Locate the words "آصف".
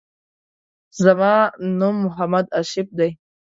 2.59-2.87